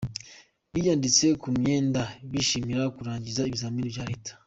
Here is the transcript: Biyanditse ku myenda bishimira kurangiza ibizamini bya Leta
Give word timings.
Biyanditse 0.73 1.25
ku 1.41 1.47
myenda 1.59 2.01
bishimira 2.31 2.83
kurangiza 2.95 3.47
ibizamini 3.49 3.89
bya 3.95 4.05
Leta 4.11 4.31